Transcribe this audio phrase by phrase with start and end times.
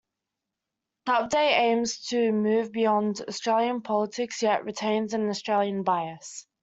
[1.05, 6.47] The update aims to move beyond Australian politics, yet retains an Australian bias.